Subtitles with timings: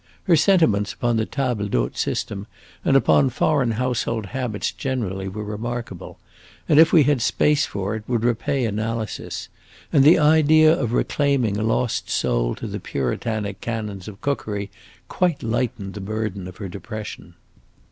[0.23, 2.47] Her sentiments upon the table d'hote system
[2.83, 6.17] and upon foreign household habits generally were remarkable,
[6.67, 9.47] and, if we had space for it, would repay analysis;
[9.93, 14.71] and the idea of reclaiming a lost soul to the Puritanic canons of cookery
[15.07, 17.35] quite lightened the burden of her depression.